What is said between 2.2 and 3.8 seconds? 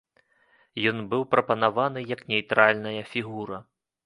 нейтральная фігура.